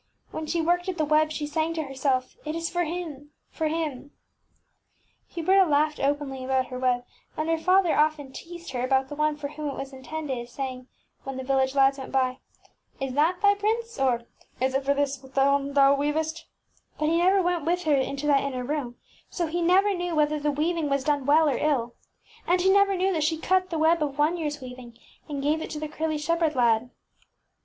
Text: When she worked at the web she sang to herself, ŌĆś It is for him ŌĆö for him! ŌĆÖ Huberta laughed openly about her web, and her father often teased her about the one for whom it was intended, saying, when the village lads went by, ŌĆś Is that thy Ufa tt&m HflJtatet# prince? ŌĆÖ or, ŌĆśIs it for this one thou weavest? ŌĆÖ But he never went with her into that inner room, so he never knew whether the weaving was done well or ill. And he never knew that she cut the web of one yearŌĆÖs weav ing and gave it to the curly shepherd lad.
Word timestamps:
When 0.31 0.47
she 0.47 0.61
worked 0.63 0.89
at 0.89 0.97
the 0.97 1.05
web 1.05 1.29
she 1.29 1.45
sang 1.45 1.75
to 1.75 1.83
herself, 1.83 2.35
ŌĆś 2.43 2.47
It 2.47 2.55
is 2.55 2.69
for 2.71 2.85
him 2.85 3.29
ŌĆö 3.29 3.29
for 3.55 3.67
him! 3.67 4.09
ŌĆÖ 5.31 5.45
Huberta 5.45 5.69
laughed 5.69 5.99
openly 5.99 6.43
about 6.43 6.65
her 6.69 6.79
web, 6.79 7.05
and 7.37 7.47
her 7.47 7.57
father 7.59 7.95
often 7.95 8.31
teased 8.33 8.71
her 8.71 8.83
about 8.83 9.09
the 9.09 9.15
one 9.15 9.37
for 9.37 9.49
whom 9.49 9.69
it 9.69 9.75
was 9.77 9.93
intended, 9.93 10.49
saying, 10.49 10.87
when 11.23 11.37
the 11.37 11.43
village 11.43 11.75
lads 11.75 11.99
went 11.99 12.11
by, 12.11 12.39
ŌĆś 12.99 13.07
Is 13.09 13.13
that 13.13 13.41
thy 13.43 13.51
Ufa 13.53 13.57
tt&m 13.59 13.59
HflJtatet# 13.59 13.59
prince? 13.59 13.97
ŌĆÖ 13.99 14.03
or, 14.11 14.19
ŌĆśIs 14.59 14.73
it 14.73 14.85
for 14.85 14.93
this 14.95 15.23
one 15.23 15.73
thou 15.73 15.93
weavest? 15.93 16.37
ŌĆÖ 16.37 16.43
But 16.97 17.09
he 17.09 17.17
never 17.19 17.41
went 17.43 17.65
with 17.65 17.83
her 17.83 17.93
into 17.95 18.25
that 18.25 18.43
inner 18.43 18.63
room, 18.63 18.95
so 19.29 19.45
he 19.45 19.61
never 19.61 19.93
knew 19.93 20.15
whether 20.15 20.39
the 20.39 20.49
weaving 20.49 20.89
was 20.89 21.03
done 21.03 21.27
well 21.27 21.47
or 21.47 21.59
ill. 21.59 21.93
And 22.47 22.59
he 22.59 22.71
never 22.71 22.97
knew 22.97 23.13
that 23.13 23.23
she 23.23 23.37
cut 23.37 23.69
the 23.69 23.77
web 23.77 24.01
of 24.01 24.17
one 24.17 24.35
yearŌĆÖs 24.37 24.63
weav 24.63 24.79
ing 24.79 24.97
and 25.29 25.43
gave 25.43 25.61
it 25.61 25.69
to 25.69 25.79
the 25.79 25.87
curly 25.87 26.17
shepherd 26.17 26.55
lad. 26.55 26.89